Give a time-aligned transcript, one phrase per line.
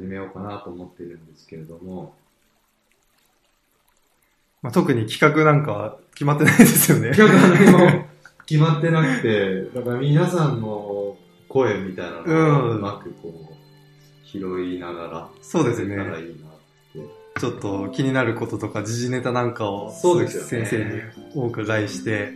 [0.00, 2.14] 始めようかなと思ってるんですけれども、
[4.62, 7.10] まあ、特に企画なんか決まってないですよね。
[7.10, 8.06] 企画何も
[8.46, 11.16] 決まってなくて、だから皆さんの
[11.48, 16.22] 声みたいなのをうまくこう、拾いながら、そうですねらいいなっ
[16.92, 17.40] て。
[17.40, 21.00] ちょっと気になることとか時事ネタなんかをそうです先生に
[21.34, 22.32] お伺いして、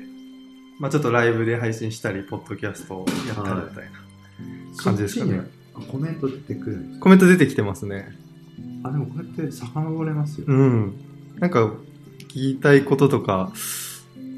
[0.79, 4.05] まあちょっとライブで配信したり、ポッドキャストをやったりみたいな
[4.83, 5.54] 感じですかね。
[5.81, 8.09] コメント出てくるんですかコメント出てきてますね。
[8.83, 10.47] あ、でもこうやって遡れますよ。
[10.49, 10.95] うん。
[11.39, 11.73] なんか
[12.29, 13.53] 聞きたいこととか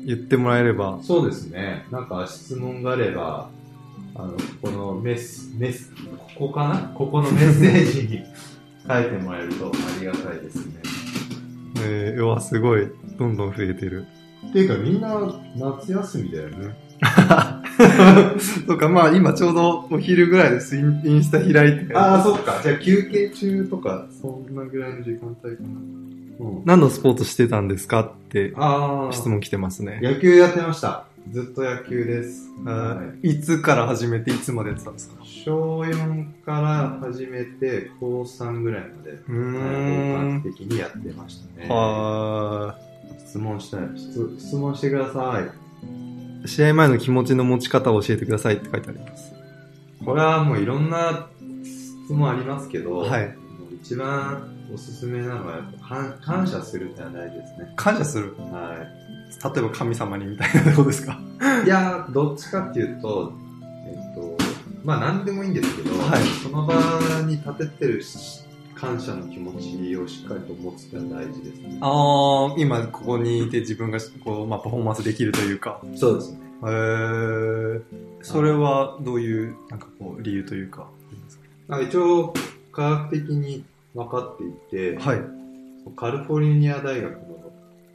[0.06, 0.98] 言ってもらえれば。
[1.02, 1.86] そうですね。
[1.90, 3.50] なんか質問があれば、
[4.14, 5.92] あの、このメス、メス、
[6.36, 6.92] ここかな？
[6.94, 8.22] ここのメッセージに
[8.88, 10.80] 書いてもらえるとありがたいですね。
[11.80, 12.88] えー、うわ、すごい。
[13.18, 14.06] どんどん増えてる。
[14.48, 15.18] っていうかみんな
[15.56, 16.76] 夏休みだよね。
[18.66, 21.48] そうか、まあ今ちょうどお昼ぐらいですインインスタ開
[21.84, 21.94] いて。
[21.94, 22.60] ああ、そっか。
[22.62, 25.68] じゃあ休憩中とか、そんなぐらいの時間帯かな。
[26.40, 26.62] うん。
[26.64, 28.52] 何のスポーツしてたんですかって
[29.12, 30.00] 質問来てますね。
[30.02, 31.04] 野球やってました。
[31.32, 32.48] ずっと野球です。
[32.64, 35.16] あはーいつから始めていつまでやってたんですか？
[35.24, 41.68] 小4から始めて、高3ぐらいまで、うーん本格的にやってましたね。
[41.68, 42.76] は
[43.26, 44.36] 質問したい質。
[44.38, 45.65] 質問してください。
[46.46, 46.48] い。
[46.48, 49.32] 試合前の気持ちの持ち方を教えてくださいって書いてあります。
[50.04, 51.28] これはもういろんな
[51.62, 53.34] 質問ありますけど、はい
[53.82, 57.72] 一番おすすめなのはやっぱ感感謝するってのは大事ですね。
[57.76, 58.34] 感謝する？
[58.38, 58.84] は
[59.54, 61.20] 例えば神様にみたいなことですか？
[61.62, 61.66] い。
[61.66, 63.32] いや、どっちかっていうと、
[63.86, 64.36] えっと、
[64.82, 66.74] まあ何でもいいんですけど、はいその場
[67.26, 68.40] に立ててるし
[68.78, 71.78] 感謝の気持ちをしっかりと持つってのは大事ですね。
[71.80, 75.80] ああ、今ここにいて自分がこう、まあ、パフォーマンスできるというか。
[75.94, 76.40] そうですね。
[76.62, 77.82] へー
[78.22, 80.88] それはどういう、なんかこう、理由というか。
[81.68, 82.34] なんか一応、
[82.72, 85.20] 科学的に分かっていて、はい。
[85.94, 87.52] カリフォルニア大学の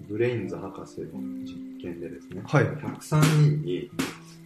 [0.08, 1.08] ブレインズ博士の
[1.44, 2.64] 実験でですね、はい。
[2.64, 3.92] 103人に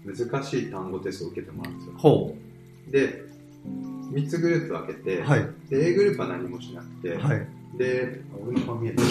[0.04, 1.94] 難しい単語テストを受けてもらうんですよ。
[1.98, 2.36] ほ
[2.92, 3.24] で、
[4.16, 5.24] 3つグループ分けて、う。
[5.24, 5.50] はい。
[5.70, 7.48] で A グループは何もしなくて、はい。
[7.78, 9.08] で、あ俺の顔見えてる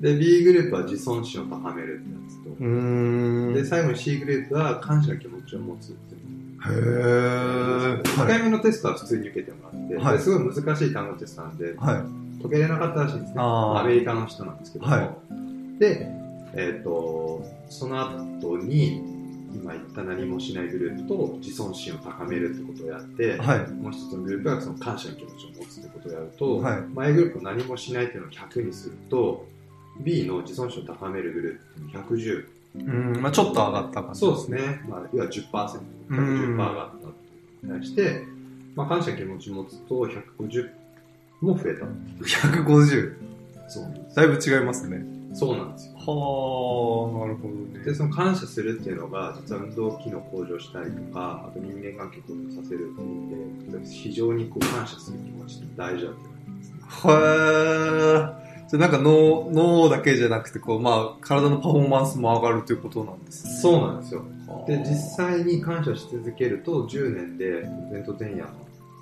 [0.00, 3.54] で、B グループは自尊心を高めるってやつと。
[3.54, 6.28] で、最後に C グループは感謝の気持ちを持つっていう。
[6.60, 11.98] へー1回目のテストは普通に受けてもらって、はいですごい難しい単語テストなんで、は
[12.40, 12.42] い。
[12.42, 13.34] 解けれなかったらしいんですね。
[13.38, 14.92] アメリカの人なんですけども。
[14.92, 15.14] は
[15.78, 16.06] で、
[16.54, 19.17] えっ、と、その後に、
[19.54, 23.70] 今言った何もしないグループと自尊心を高めるってことをやって、はい。
[23.72, 29.46] もう一つのグループはその感謝の気持ちを持つってことをやると、はいまあ A グループを何もしないっていうのを100にすると、
[30.00, 32.46] B の自尊心を高めるグループって110。
[32.76, 34.82] うん、まあちょっと上がった感じそうですね。
[34.88, 35.42] まあ、要は10%、
[36.10, 37.28] 110%上がったって
[37.62, 38.24] に対して、
[38.74, 40.70] まあ、感謝の気持ちを持つと150
[41.40, 41.86] も増えた。
[42.24, 43.14] 150。
[43.68, 43.94] そう。
[44.14, 45.17] だいぶ違いますね。
[45.32, 45.94] そうなんですよ。
[45.94, 46.00] は
[47.14, 57.12] あ、なるほどで、その感謝するっていうのが、実は運動機能向上したりとか、あと人間関係向上させるっていうので、非常にこう感謝する気持ちって大事だと思いますね。
[57.12, 58.48] へえ。
[58.68, 63.52] じゃあなんか脳、脳だけじゃなくて、こう、まあ、体のパフォーマンスも上がるということなんですね。
[63.54, 64.24] そうなんですよ。
[64.66, 65.28] で、実際。
[65.28, 68.48] 際に感謝し続けると、10年で前頭前野の、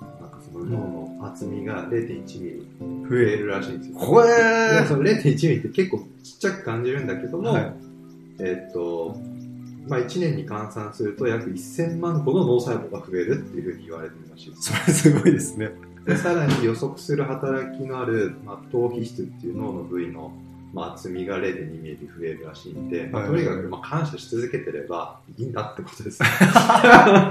[0.01, 0.77] なんかその脳
[1.19, 2.67] の厚みが0.1ミリ
[3.09, 3.97] 増えるらしいんですよ。
[3.99, 7.73] ほでえその0.1ミリって結構ちっちゃく感じるんだけども、はい
[8.39, 9.15] えっと、
[9.87, 14.73] まあ、1年に換算すると約1000万個の脳細胞が増えるっていうふうに言われてるらしいです。
[14.73, 15.71] それすごいですね。
[16.05, 20.31] でさらに予測する働きのある、まあ、頭皮質っていう脳の部位の、
[20.77, 26.19] まあ、厚みが0.2ミリ増えるらしいんで、まあはいとにかく、まあ、感謝し続けてればいいんだってことです。
[26.19, 26.29] じゃ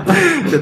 [0.00, 0.04] あ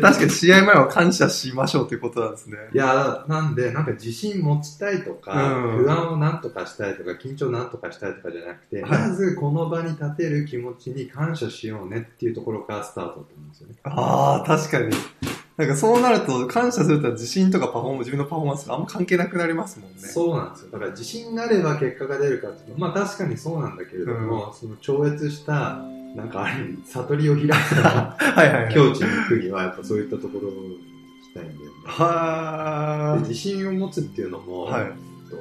[0.03, 2.59] 確かに試合前は感謝しましょうということなんですね。
[2.75, 13.75] いやなんで、なんか自信持ちたいとか、うん不安をなんとかしたいとか、緊張をなんとかしたいとかじゃなくて、はいまずこの場に立てる気持ちに感謝しようねっていうところからスタートだと思うんですよね。
[13.84, 14.91] ああ、確かに。
[15.57, 19.99] なんかそうなると、感謝すると自信とかパフォーマンス、自分のパフォーマンスがあんま関係なくなりますもんね。
[19.99, 20.71] そうなんですよ。
[20.73, 25.79] だから自信があれば結果が出るかっていうのは、まあ確かにそうなんだけれども、その超越した、
[26.17, 28.75] なんかある意味、悟りを開く はいはいはい。
[28.75, 31.71] 境地に行くには、やっぱそういったところに行きたいんだよね。
[31.85, 34.87] はで自信を持つっていうのも、はい
[35.31, 35.37] と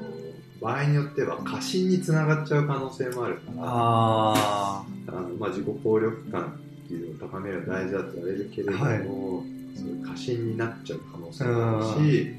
[0.64, 12.36] 場合によっては過信につながっちゃう可能性もあるから、ああのまあ、自己効力感っていうのを高めるのは大事だと言われるけれども、はいそういう過信になっちゃう可能性もあるし、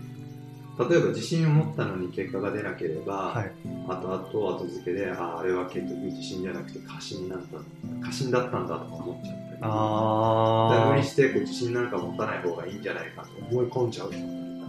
[0.77, 3.53] 例えば自信を持ったのに結果が出なければ、はい。
[3.89, 7.59] あとあと後付けで、ああれは結局自信じゃなくて過信なんだ、
[8.05, 14.11] 過信だったんだとか思っちゃったり、あ無理してこう自信なんか持たない方がいいんじゃないかと思い込んじゃう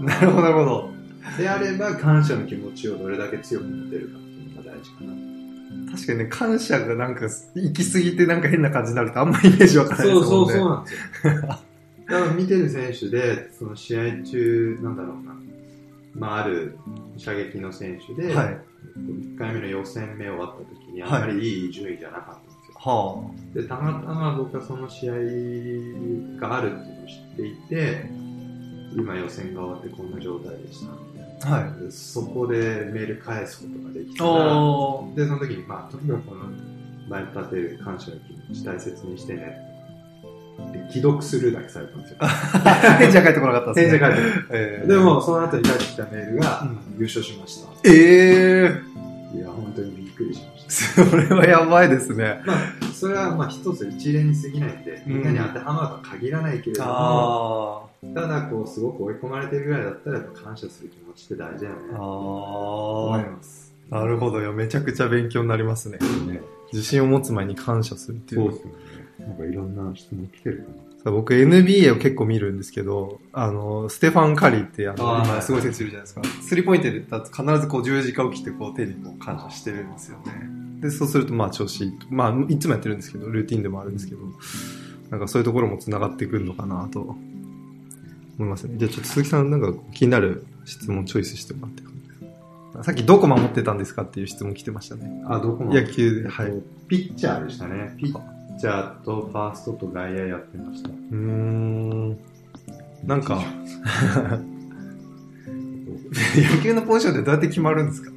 [0.03, 0.89] なるほど、なるほど。
[1.39, 5.91] であれば感謝の気持ちをどれだけ強く持てるかっていうのが大事かな。
[5.91, 10.59] 確かにね、感謝がなんか、行き過ぎてなんか変な感じになるとあんまイメージわからないですもんね。
[10.59, 10.95] なんです
[11.35, 11.59] よ。
[12.35, 15.35] 見てる選手で、その試合中、なんだろうな、
[16.13, 16.77] まあ、ある
[17.17, 18.57] 射撃の選手で、はい。
[18.97, 22.75] 1回目の予選目終わった時に、はいあんまりいい順位じゃなかったんですよ。
[22.77, 25.13] はで、たまたま僕はその試合
[26.39, 28.09] があるっていうのを知っていて、
[28.95, 30.85] 今予選が終わってこんな状態でし
[31.41, 31.49] た。
[31.49, 31.61] あ。
[31.61, 31.83] はい。
[31.83, 34.31] でそこでメール返すことができたら。
[35.15, 36.45] で、その時に、まあ、とにかくこの
[37.09, 39.74] 前に立てる感謝の気持ち大切にしてね。
[40.71, 42.17] で既読するだけされたんですよ。
[42.99, 43.99] 返事は返ってこなかったですね。
[43.99, 47.69] 返事が返ってえーでも、、その後に返ってきたメールが、うん優勝しました。
[47.83, 48.81] え
[49.33, 52.41] いや、本当にびっくりしましー、それはやばいですね。
[52.45, 52.51] た。
[52.51, 52.59] まあ、
[52.93, 62.01] それはまあ一つ一例に過ぎないんで、みんなに当てはまるとは限らないけれども、あただこう、すごく追い込まれてるぐらいだったら、感謝する気持ちって大事だよねー。。
[62.01, 63.73] 思いあます。
[63.89, 63.93] ー。
[63.93, 64.53] なるほどよ。
[64.53, 65.97] めちゃくちゃ勉強になりますね。
[66.27, 66.41] ね、
[66.71, 68.51] 自信を持つ前に感謝するっていうの。
[68.51, 68.71] すよね。
[69.19, 70.63] なんかいろんな質問来てるか
[71.03, 76.21] さ僕 NBA を結構見るんですけど、あの、ステファン・カリーってあの、今すごい選手いるじゃないですか。
[76.41, 80.33] スリーポイントでだと必ずこう十字架を切ってこう手にこう感謝してるんですよね。
[80.81, 82.07] で、そうするとまあ調子いいと。
[82.09, 84.21] まあ、いつもやってるんですけど、ルーティンでもあるんですけど、
[85.11, 87.17] なんかそういうところも繋がってくるのかなと思
[88.39, 88.75] いますね。
[88.77, 91.85] じゃあちょっと鈴木さんなんか気になる質問チョイスしてもらって
[92.83, 95.07] さっきどこ守ってたんですかっていう質問来てましたね。
[95.23, 95.35] な。
[95.35, 96.47] あ、どこも野球で、はい。
[96.47, 97.95] うピッチャーでしたね。
[97.97, 98.13] ピッ
[98.59, 100.89] チャーとファーストと外野やってました。
[100.89, 102.17] ーん。
[103.05, 103.41] なんか、
[106.57, 108.11] 野球のポジションってどうやって決まるんですか？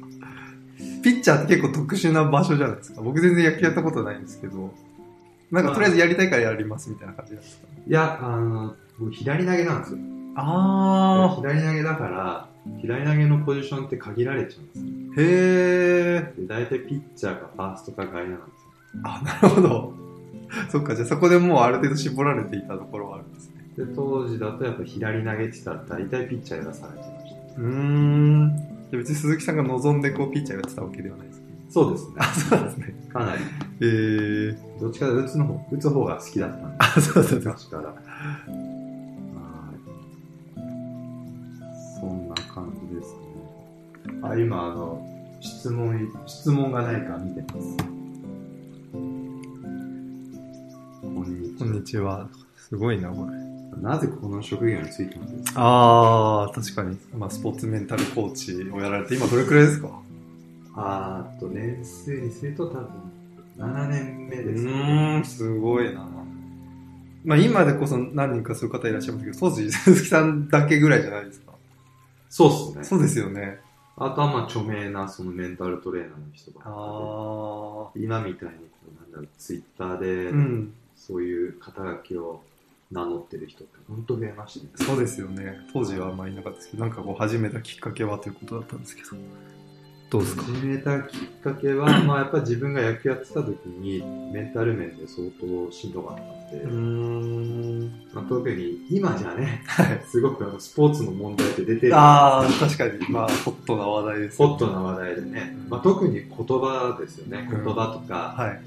[1.03, 3.01] ピッチャーって結構特殊な場所じゃないですか。
[3.01, 4.73] 僕全然野球やったことないんですけど、
[5.51, 9.99] なんかとりあえずやりたいからやりますみたいな感じなんですかいや、あの、僕左投げなんですよ。
[10.35, 12.47] あ左投げだから、
[12.81, 14.85] 左投げのポジションって限られちゃうんですよ。
[14.85, 15.13] ー。
[15.17, 16.41] へー。
[16.41, 19.01] で大体ピッチャーかファーストか外野なんですよ。
[19.03, 19.93] あ、なるほど。
[20.69, 23.63] そっか、じゃあそこでもうある程度絞られていたところはあるんですね。
[23.77, 27.61] で、当時だとやっぱ左投げってたら大体ピッチャーやらされてました。
[27.61, 28.53] うーん。
[28.91, 32.15] じゃあ別に鈴木さんが望んでこうピッチャーやってたわけではないですかそうですね。
[32.17, 32.95] あ、そうですね。
[33.13, 33.41] かなり。
[33.81, 34.57] えー。
[34.81, 36.75] どっちかというと打つの方、打つ方が好きだったんで。
[36.79, 37.39] あ、そうそうそう。
[37.39, 37.83] 昔から。
[37.83, 37.95] はい。
[41.99, 43.19] そんな感じですね。
[44.23, 45.05] あ、今、あの、
[45.41, 47.98] 質問、質問がないか見てます。
[51.59, 52.25] こんにちは。
[52.55, 53.33] すごいな、これ。
[53.33, 53.37] は。
[53.81, 55.59] なぜこの職業についたんですか？
[55.61, 56.97] あー、確かに。
[57.13, 59.89] まあ、スポーツメンタルコーチをやられて、今どれくらいですか？
[60.75, 62.87] あーっと、年数にすると多分、
[63.57, 66.07] 7年目です、ーん、すごいな。
[67.25, 71.51] まあ、今でこそ何人かそういう方いらっしゃいますけど、当時、鈴木さんだけぐらいじゃないですか？
[72.29, 72.83] そうっすね。
[72.85, 73.59] そうですよね。
[73.97, 80.31] あとはまあ著名なそのメンタルトレーナーの人があ今みたいにこうなんだろうツイッターでー。
[80.31, 80.73] うん。
[80.99, 82.43] そういう肩書きを
[82.91, 84.71] 名乗ってる人って本当増えましたね。
[84.75, 85.59] そうですよね。
[85.73, 89.09] 当時はあんまりいなかったですけど、なんかこう始めたきっかけはということだったんですけど。
[90.11, 90.41] どうですか？
[90.41, 94.03] 始めたきっかけは、まあやっぱり自分が野球やってた時に
[94.33, 98.09] メンタル面で相当しんどかったんで、うーん。
[98.11, 100.01] まあ、特に今じゃね、はい。
[100.07, 101.93] すごくあのスポーツの問題って出てる。
[101.95, 103.07] あー、確かに。
[103.07, 107.47] まあ、ホットな話題ですホよットな話題でね、まあ、特に言葉ですよね。
[107.51, 108.61] うん言葉とか、はい。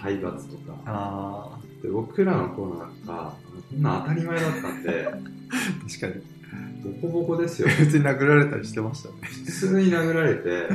[0.00, 0.76] 体罰とか。
[0.84, 3.36] あで僕らの頃なんか、
[3.70, 5.10] こんな当たり前だったんで、ー、
[6.00, 6.38] 確かに。
[7.00, 7.68] ボコボコですよ。
[7.78, 9.14] 別に殴られたりしてましたね。
[9.46, 10.68] 普通に殴られて、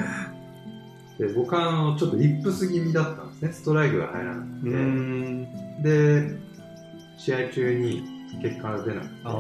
[1.20, 3.54] で僕はあのちょっとリップス気味だったんですね。
[3.54, 4.70] ストライクが入らなくて。
[4.70, 5.48] ん。
[5.82, 6.38] で、
[7.18, 8.04] 試合中に
[8.42, 9.34] 結果が出なくて、あ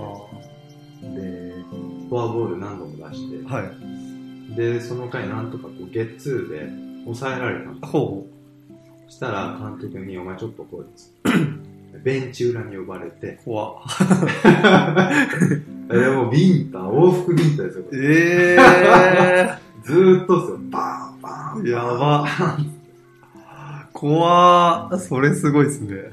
[1.01, 1.53] で、
[2.10, 3.48] フォアボール何度も出して、ー。
[3.48, 4.55] はい。
[4.55, 6.70] で、その回なんとかこうゲッツーで
[7.05, 8.27] 抑えられたんですほ
[9.08, 10.88] そしたら監督に、お前ちょっとこう、
[12.02, 13.46] ベンチ裏に呼ばれて、う。
[13.46, 13.84] 怖っ。
[15.90, 17.84] でもうビンタ、往復ビンタですよ。
[17.84, 18.58] これえ
[19.84, 20.58] ずーっとですよ。
[20.70, 21.64] バーン、バーン。
[21.64, 21.70] ー。
[21.70, 22.28] やば。
[23.92, 25.00] 怖っ。
[25.00, 26.12] それすごいですね。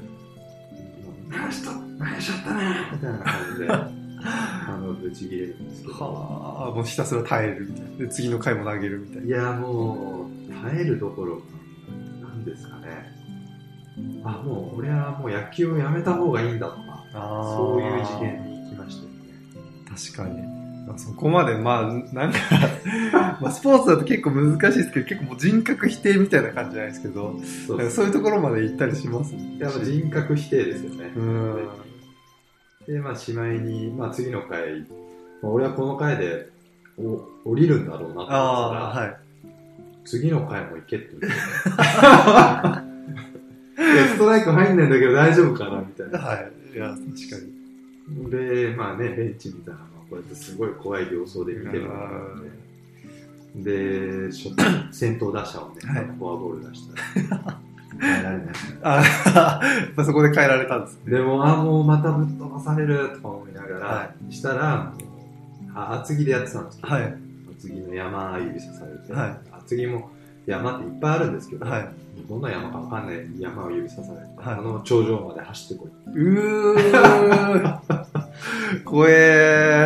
[1.29, 5.93] 何した何しちゃったねみたいな感じで、あの、ぶち切れるんですけど。
[5.93, 7.97] はあ、もうひたすら耐えるみたいな。
[7.97, 9.27] で、次の回も投げるみたいな。
[9.27, 11.43] いや、もう、耐えるどころか、
[12.21, 13.10] なんですかね。
[14.23, 19.17] あ、もう、俺はもう野球をやめた方がいいんだとか、そういう次元に行きましたよね。
[20.13, 20.41] 確かに。
[20.87, 21.83] まあそこまで、まあ、
[22.15, 22.39] なんか、
[23.41, 27.35] まあ、スポーツだと結構難しいですけど、結構もう人格否定みたいな感じじゃないですけど、
[27.67, 29.31] そうそういうところまで行ったりします？
[29.35, 29.57] ね。
[29.59, 31.11] やっぱ人格否定ですよね。
[31.15, 31.67] うん。
[32.87, 34.79] で、まあ、しまいに、まあ、次の回、
[35.41, 36.49] まあ俺はこの回で
[36.97, 39.17] お降りるんだろうなと思ったら、はい。
[40.03, 41.37] 次の回も行けって言って。
[44.21, 46.19] トライク入んないんだけど大丈夫かなみたいな。
[46.19, 46.51] はい。
[46.75, 47.05] いや、確か
[48.15, 48.29] に。
[48.29, 51.89] で、まあね、ベンチ見たら、まあこうやってすごい怖い様相で見てる
[53.55, 54.53] で、初
[54.91, 56.87] 先頭打者をね、はいフォアボール出し
[57.29, 57.59] たら、
[57.99, 58.47] 変えられない。
[58.83, 59.03] あ
[60.05, 61.17] そこで変えられたんですね。
[61.17, 64.93] でも、あ、もうまたぶっ飛ばされるとか思いながら、はしたら、
[65.73, 67.13] あ厚木でやってたんですけど、はい。
[67.57, 70.09] 厚木の山指さされて、はい厚木も
[70.45, 71.89] 山っていっぱいあるんですけど、はい。
[72.27, 75.89] どんな山かわかんない山を指さされて、はいあの頂上まで走ってこい。
[76.17, 77.79] うー。
[78.85, 79.15] 怖えい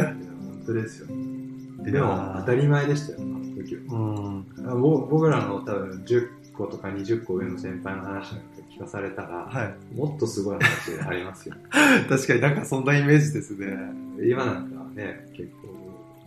[0.02, 1.08] や本当ですよ。
[1.08, 1.92] ー。
[1.92, 3.82] でも当たり前でしたよ、あの時は。
[3.90, 3.96] う
[4.38, 5.10] ん。
[5.10, 9.96] 僕らの多分10個とか20個上の先輩の話なんか聞かされたら、はい。
[9.96, 11.56] もっとすごい話ありますよ。
[12.10, 13.78] 確かになんかそんなイメージですね。
[14.24, 15.68] 今なんかね、結構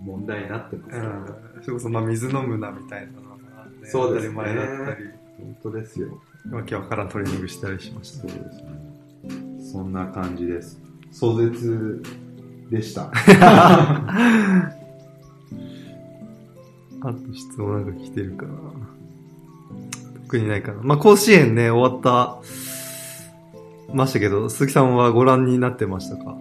[0.04, 1.26] 問題になってますけど、うん。
[1.62, 3.27] それこそまあ水飲むなみたいな
[3.88, 6.20] ね、そうですね前だったり、本当ですよ。
[6.50, 8.30] わけわからんトレーニングしたりしましたそう。
[8.30, 9.70] ですね。
[9.72, 10.80] そんな感じです。
[11.10, 12.02] 壮絶
[12.70, 13.10] でした。
[17.00, 18.52] あと質問なんか来てるかな。
[20.24, 20.80] 特にないかな。
[20.82, 22.38] まあ、甲子園ね、終わった、
[23.94, 26.36] ましたけど、鈴木さんはご覧になってましたか？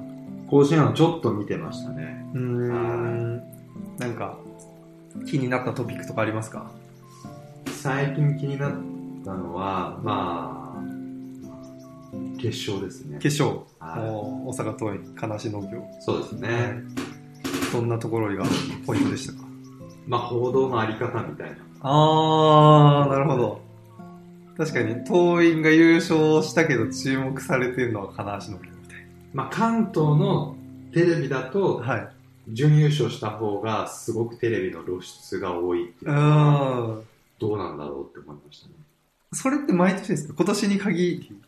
[0.49, 2.25] 甲子園はちょっと見てましたね。
[2.33, 3.37] うーん。
[3.97, 4.37] なんか、
[5.25, 6.71] 気になったトピックとかありますか？
[7.77, 8.71] 最近気になっ
[9.23, 10.81] たのは、まあ、
[12.41, 13.19] 決勝ですね。
[13.19, 15.83] 決勝、はい大阪桐蔭、金足農業。
[15.99, 16.81] そうですね。
[17.71, 18.45] どんなところが
[18.85, 19.47] ポイントでしたか？
[20.07, 21.57] まあ、報道のあり方みたいな。
[21.81, 23.61] あー、なるほど。
[24.57, 30.55] 確かに、桐蔭が優勝したけど注目されてるのは金足農業みたいまあ、関東の
[30.93, 31.93] テレビだと、な。
[31.93, 32.09] はい。
[32.49, 37.03] 準優勝した方がすごくテレビの露出が多いっていううん。
[37.39, 38.73] どうなんだろうって思いましたね。
[39.33, 40.33] それって毎年ですか？
[40.37, 41.41] 今年に限り。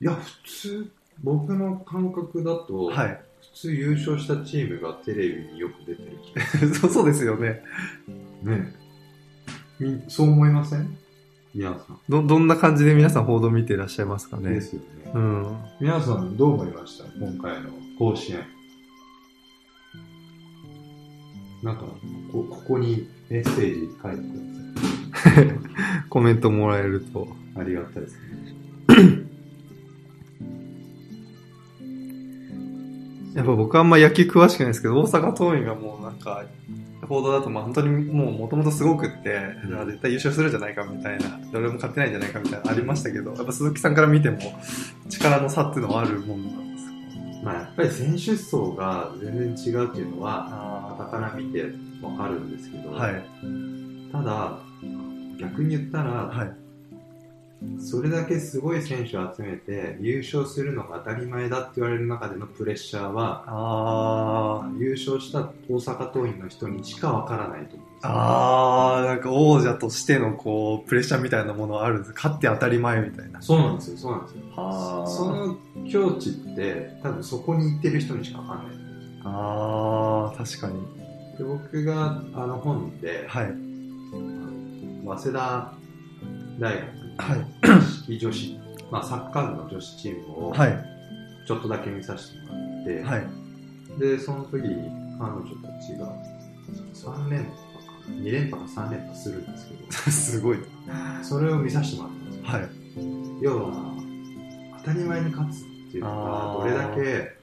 [0.00, 0.90] いや、普通、
[1.22, 3.20] 僕の感覚だと、はい。
[3.54, 7.62] 普通優勝したチームがテレビによく出てる気がす そうそうですよね。
[8.44, 8.50] る。
[8.58, 8.74] ね
[9.78, 10.96] みそう思いません？
[11.54, 11.98] 皆さん。
[12.08, 14.50] ど、どんな感じで皆さん報道見ていらっしゃいますかね？
[14.50, 15.10] ですよね。
[15.14, 15.56] うん。
[15.80, 17.04] 皆さんどう思いました？
[17.18, 18.44] 今回の甲子園。
[21.62, 21.82] なんか、
[22.32, 24.22] こここにメッセージ書いてく
[25.46, 25.52] だ
[26.10, 27.26] コメントもらえると。
[27.54, 27.64] さい。
[27.64, 29.26] ありがたいですね。
[33.34, 36.44] やっぱ僕はあんま野球詳しくないですけど、大阪桐蔭がもうなんか、
[37.06, 44.38] 報道だとまあ本当にもう元々すごくって、うん絶対優勝するんじゃないかみたいな、誰も勝てないんじゃないかみたいなのありましたけど、やっぱ鈴木さんから見ても
[45.08, 46.92] 力の差っていうのはあるもんなんですか？
[47.44, 51.64] まあやっぱり選手層が全然違うっていうのは、あ傍から見て
[52.02, 53.24] わかるんですけど、はい。
[54.12, 54.58] ただ、
[55.38, 56.56] 逆に言ったら、はい。
[57.80, 64.78] それだけすごい選手を集めて優勝するのが当たり前だって言われる中でのプレッシャーは、あー。
[64.78, 72.12] 優勝した大阪桐蔭の人にしかわからないと思うんですよあー、なんか王者としてのこう、プレッシャーみたいなものはあるんです。
[72.14, 73.40] 勝って当たり前みたいな。
[73.40, 74.42] そうなんですよ、そうなんですよ。
[75.06, 75.56] その
[75.90, 78.85] 境地って、多分そこに行ってる人にしかわかんない。
[79.28, 80.80] あー、確かに。
[81.38, 83.46] で僕があの本で、はい。
[85.04, 85.72] 早稲田
[86.58, 86.86] 大学
[87.18, 87.46] はい。
[87.76, 90.84] の式女子、 まあ、サッカー部の女子チームをはい。
[91.46, 94.00] ちょっとだけ見させてもらって、はい。
[94.00, 96.12] で、その時に彼女たちが
[96.94, 97.52] 3連覇か
[98.08, 99.68] な、2連覇か3連覇するんです
[100.04, 100.58] け すごい。
[100.58, 100.64] ど、
[101.22, 102.44] それを見させてもらったんですよ。
[102.46, 102.68] はい。
[103.42, 103.94] 要は、
[104.78, 107.36] 当たり前に勝つっていうのがどれだけ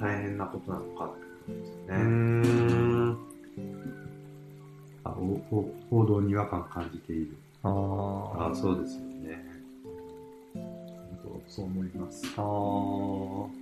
[0.00, 1.92] 大変なことなのかってことですよう。
[1.94, 3.18] ん。
[5.04, 7.36] あおお報道に違和感感じている。
[7.62, 8.38] あー。
[8.38, 9.44] ああ、そうですよね。
[10.54, 12.24] 本当そう思います。
[12.36, 13.59] あー。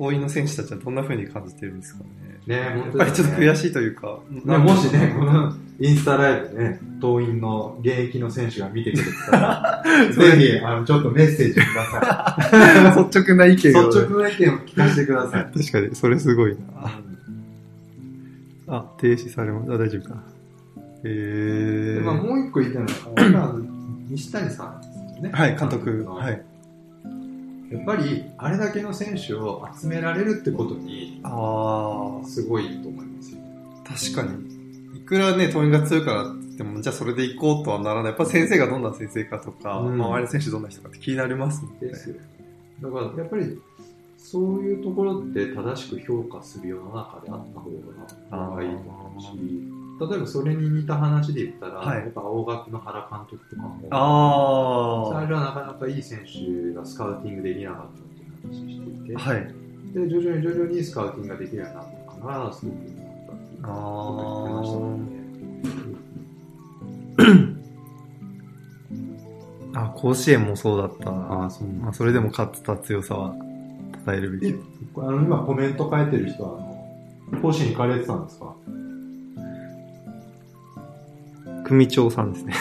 [0.00, 2.10] 応援の選手たちはどんな風に感じてるんですかね。
[2.46, 3.56] ねやっ本当ぱりちょっと悔い。
[3.56, 4.18] しいというか。
[4.30, 12.96] ね、もしね、このインスタライブでね、党員の現役の選手が見てくれてたら、 ぜひ、あの、ちょっとメッセージください。
[13.04, 13.90] 率直な意見率を。
[13.90, 15.44] 直な意見を聞かせてください。
[15.54, 16.58] 確かに、それすごいな。
[18.68, 19.72] あ、停止されます。
[19.72, 20.22] あ、大丈夫かな。
[21.04, 21.94] えー。
[21.96, 23.54] でまあ、もう一個言いたいのは、まあ
[24.08, 25.30] 西谷さんですよね。
[25.32, 26.06] はい、監督。
[26.06, 26.42] はい。
[27.70, 33.38] やっぱり、あれだけの選手を集められるってことに、あすごいと思いますよ。
[33.84, 34.98] ー、確かに。
[34.98, 38.10] いくらね、党員が強いからって言っても、じゃあそれで行こうとはならない。
[38.10, 41.78] やっぱ先生がどんな先生かとか、うん周りの選手どんな人かって気になりますもんね。
[41.82, 42.16] ですよ。
[42.82, 43.60] だから、やっぱり、
[44.18, 49.28] そういうところって正しく評価する世の中であった方がいいと思うし、
[50.00, 59.54] 例えばそれに似た話で言ったら、はい僕は青学の原監督とかも、あ最初はなかなかいい選手がスカウティングできなかったっていう話をしていて、はい。
[59.92, 64.96] で徐々に徐々にスカウティングができるようになったから、すごく良くなったっていうことを言ってましたの
[67.34, 67.60] で、
[69.74, 71.10] あ、甲子園もそうだった。
[71.10, 73.34] ああ、そうまあ、それでも勝ってた強さは
[74.06, 74.54] 称えるべき。
[74.96, 76.58] あの今コメント書いてる人は、
[77.32, 78.54] あの、甲子園行かれてたんですか
[81.70, 82.52] 組長さんですね。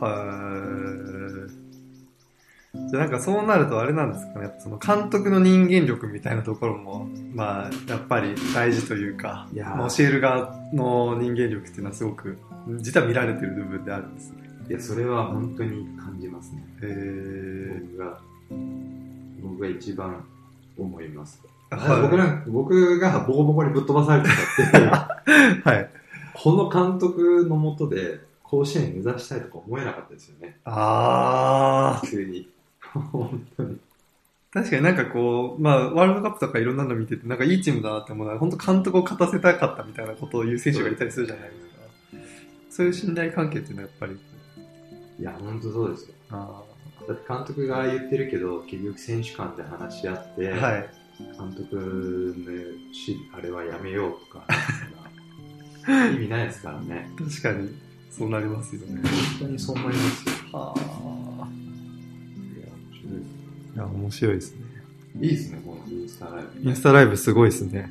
[0.00, 0.06] は
[2.76, 2.78] い。
[2.88, 4.52] じゃあなんかそうなるとあれなんですかね。
[4.60, 12.38] その監督の人間力みたいなところも、まあ、やっぱり大事というか、いや教える側の人間力っていうのはすごく、
[12.78, 14.36] 実は見られてる部分であるんですね。
[14.68, 16.64] いや、それは本当に感じますね。
[16.82, 17.80] へー。
[17.90, 18.20] 僕が、
[19.42, 20.24] 僕が一番
[20.78, 21.42] 思います。
[21.70, 22.16] はい僕
[22.50, 24.34] 僕がボコボコにぶっ飛ばされてた
[24.88, 25.99] って、 はい。
[26.34, 30.58] この監督のもとで甲子園目指したいとか思えなかったですよね。
[30.64, 32.06] あー。
[32.06, 32.50] 普通に。
[33.12, 33.78] 本当に。
[34.52, 41.70] 確かになんかこう、まあ、ワールドカップとかいろんなの見てて、なんかいいチームだなって思うのは、本当監督を勝たせたかったみたいなことを言う選手がいたりするじゃないですか。
[42.70, 44.18] そういう信頼関係っていうのはやっぱり、
[45.20, 46.14] いや、本当そうですよ。
[46.30, 46.62] あ
[47.06, 50.90] だって監督が言ってるけど、結局選手間で話し合って、ーはい。
[51.20, 54.44] 監督のしあれはやめようとか、
[55.86, 57.10] 意味ないですからね。
[57.18, 57.70] 確かに、
[58.10, 59.00] そうなりますよね。
[59.38, 60.34] 本当にそう思いますよ。
[60.52, 60.74] あ
[61.42, 61.48] あ。
[63.74, 65.20] いや面白いですいや、面白いですね。
[65.20, 66.68] いいですね、このインスタライブ。
[66.68, 67.90] インスタライブすごいですね。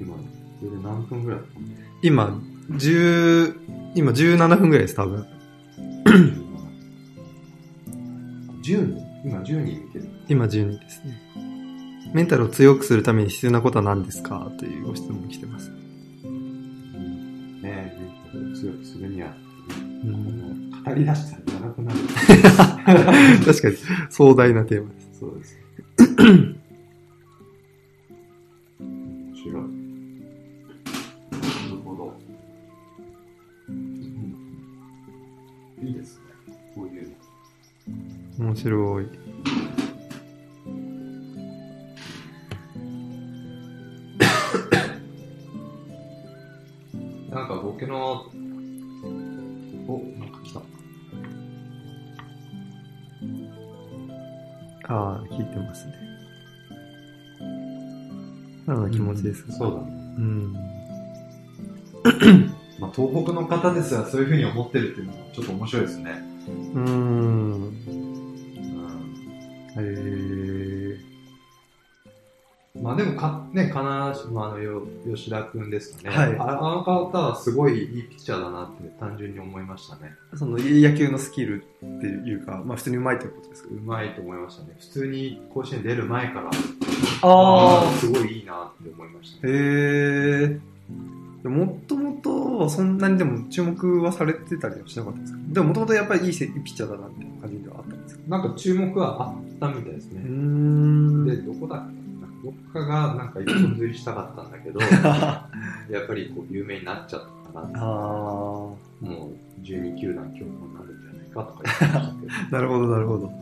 [0.00, 0.20] 今、こ
[0.62, 1.66] れで何分ぐらいだったの？
[2.02, 3.54] 今、10、
[3.94, 5.26] 今17分ぐらいです、多分。
[8.62, 10.08] 10人今10人見てる？
[10.28, 11.20] 今12ですね。
[12.12, 14.50] メンタルを強くするために必要なことは何ですか？
[14.58, 15.72] というご質問来てます。
[18.56, 19.34] 強くするには、
[20.04, 21.98] うん語り出したら長くなる。
[23.44, 23.76] 確かに、
[24.08, 25.18] 壮大なテーマです。
[25.18, 25.58] そうです。
[28.78, 29.52] 面白い。
[29.52, 29.58] な
[31.70, 32.16] るほど。
[33.68, 33.76] うん
[35.82, 36.22] いいですね。
[36.74, 37.08] こういう
[38.38, 38.46] の。
[38.46, 39.08] 面白い。
[58.86, 59.44] なの気持ちです。
[59.50, 59.84] そうだね。
[60.18, 60.52] うん。
[62.78, 66.22] まあ、東北の方ですらそういうふうに思ってるっていうのもちょっと面白いですね。
[66.74, 67.35] うーん。
[72.82, 76.16] まあでもか、ね、金島のよ吉田くんですかね。
[76.16, 80.14] はいああの方はすごいいいピッチャーだなって単純に思いましたね。
[80.34, 81.66] その野球のスキルっ
[82.00, 83.68] ていうか、まあ普通にうまいということですか？
[83.72, 84.76] うまいと思いましたね。
[84.78, 86.50] 普通に甲子園出る前から、
[87.22, 89.52] あすごいいいなって思いました、ね。
[89.52, 89.56] へ
[91.44, 91.48] え。
[91.48, 95.38] もともとそんなにでも注目はされてたりはしなかったんですか？
[95.48, 98.22] でももともとやっぱりいいせピッチャーだなみたいな感じではあったんですか？
[98.28, 100.20] なんか注目はあったみたいですね。
[100.20, 101.96] んで、どこだっけ？
[101.96, 102.05] な
[102.46, 104.78] どっかがなんか一本釣りしたかったんだけど、
[105.90, 112.32] やっぱりこう有名になっちゃったから、あもう12球団競合になるんじゃないかとか言ってましたけど。
[112.48, 113.32] あ、なるほど、なるほど。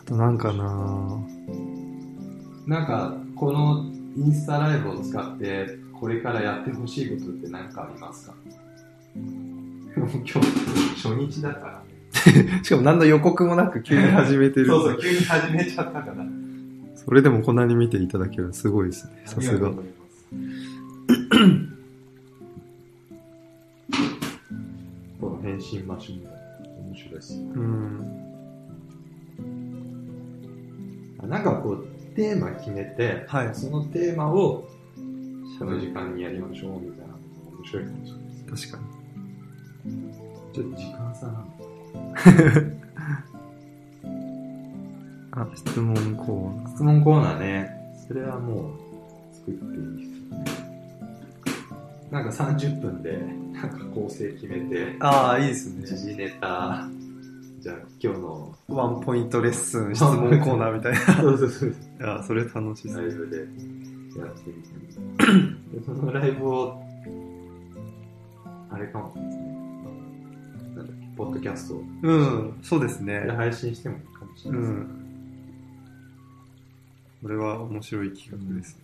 [0.00, 1.20] あとなんかな
[2.66, 3.84] なんか、この
[4.16, 8.34] インスタライブを使って、これからやってほしいことって何かありますか？
[9.94, 10.38] 今日、
[11.00, 11.93] 初日だからね。
[12.62, 14.66] しかも何の予告もなく急に始めてる。
[14.66, 16.26] そうそう、急に始めちゃったから。
[16.96, 19.22] それでもこんなに見ていただけるのすごいですね。
[19.26, 19.70] さすが。
[25.20, 26.30] この変身マシンが
[26.86, 27.50] 面白いですね。
[27.54, 28.24] うん。
[31.28, 34.68] なんかこう、テーマ決めて、はいそのテーマを、
[35.58, 37.18] この時間にやりましょうみたいなのが
[37.58, 38.68] 面白いかもしれないです。
[38.70, 38.84] 確か
[40.54, 41.64] ちょっと時間差なんで。
[41.64, 41.73] に。
[45.32, 46.74] あ、質問コーナー。
[46.74, 47.70] 質問コーナーね、
[48.06, 48.70] それはもう
[49.34, 50.44] 作っていいですよね。
[52.10, 53.18] なんか30分で、
[53.52, 55.84] なんか構成決めて、ああ、いいですね。
[55.86, 56.88] 時事ネタ、
[57.58, 60.98] じゃあ今日の、ワンポイントレッスン、質問コーナーみたいな。
[61.20, 63.02] そうそうそう、いや、それ楽しそう。
[63.02, 64.74] ライブでやってみて。
[65.78, 66.80] でそのライブを、
[68.70, 69.53] あれかもですね。
[71.16, 73.32] ポッドキャストうん、そうですねで。
[73.32, 74.78] 配信してもいいかもしれうないですね。
[74.80, 74.88] ん。
[77.22, 78.82] これは面白い企画ですね。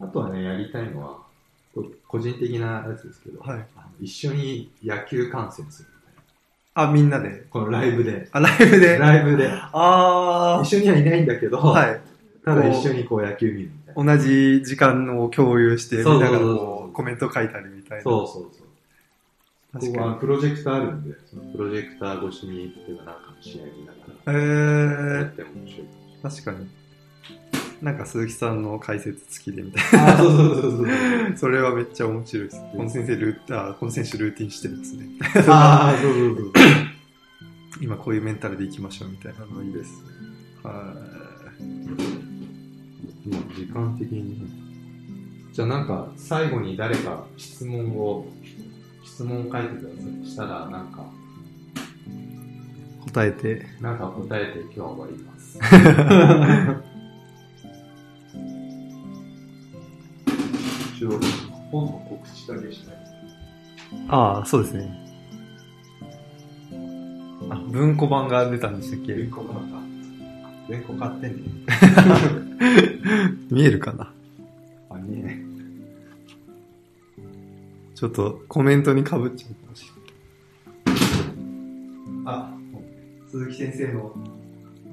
[0.00, 1.18] あとはね、やりたいのは、
[1.74, 3.66] こ個人的なやつですけど、はい
[4.00, 6.14] 一緒に野球観戦するみたい
[6.84, 6.90] な。
[6.90, 7.46] あ、みんなで？
[7.50, 8.28] このライブで。
[8.30, 8.98] あ、ライブで？
[8.98, 9.50] ライブで。
[9.50, 11.70] あ一緒にはいないんだけど、あ。
[11.72, 12.00] はい。
[12.44, 14.16] ただ一緒にこう野球見るみたいな。
[14.16, 18.04] 同じ時間を共有して、みんながこうコメント書いたりみたいな。
[18.04, 18.65] そうそうそう。
[19.78, 25.86] ここはプロジェクターあるんで、そのプロジェクター越しに、例えばなんかの試合見なえがら、やーっ、ても面白い。
[26.22, 26.68] 確かに。
[27.82, 30.86] なんか鈴木さんの解説付きでみたいああ、そうそうそうそう。
[30.86, 31.36] な。
[31.36, 32.62] それはめっちゃ面白いです。
[32.72, 35.06] この先生ルーあ、この選手ルーティンしてるんですね。
[35.48, 36.52] ああ、そうそうそう。
[37.82, 40.02] 今こういうメンタルでいきましょうみたいなのいいです。
[40.62, 40.94] は
[43.26, 44.66] 今、時間的に。
[45.52, 48.26] じゃあなんか、最後に誰か質問を、
[49.16, 50.26] 質問を書いてください。
[50.26, 51.02] したら、なんか、
[53.06, 53.10] い。
[53.10, 53.64] 答えて。
[53.80, 55.58] なんか答えて今日は終わります。
[60.96, 61.18] 一応、
[61.72, 62.96] 本の告知だけしたい。
[64.08, 64.94] ああ、そうですね。
[67.48, 69.14] あ、文庫版が出たんでしたっけ？
[69.14, 69.76] 文庫買った。
[70.68, 71.36] 文庫買ってね。
[73.50, 74.12] 見えるかな？
[77.96, 79.86] ちょっとコメントに被っちゃうかもし
[80.84, 81.04] れない。
[82.26, 82.54] あ、
[83.26, 84.14] 鈴木先生の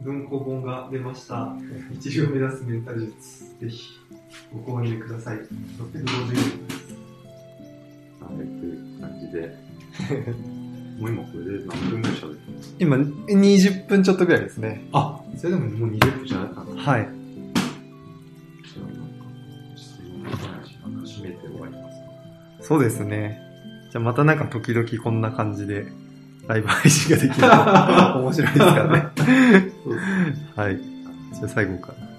[0.06, 1.54] 文庫本が出ました。
[1.92, 3.60] 一流を目指すメンタル術。
[3.60, 4.00] ぜひ
[4.54, 5.38] ご購入ください。
[5.38, 6.96] 650円です。
[8.22, 9.54] はい、という感じで。
[10.98, 14.88] もう今これで何分ぐらい喋ってます今、20分ちょっとぐらいですね。
[14.94, 16.92] あ、それでももう20分じゃなかった。
[16.92, 17.23] はい。
[22.64, 23.40] そうですね。
[23.92, 25.86] じゃあまたなんか時々こんな感じで
[26.48, 27.48] ライブ配信ができると
[28.20, 29.08] 面白いですからね。
[30.56, 30.78] はい。
[30.78, 32.14] じゃあ最後かな。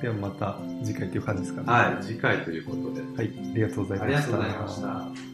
[0.00, 1.66] ではまた次回という感じですかね。
[1.66, 3.00] はい、次回ということで。
[3.16, 3.32] はい。
[3.52, 4.06] ありがとうございました。
[4.06, 5.30] ありがとうございました。